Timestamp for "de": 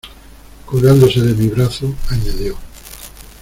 1.21-1.35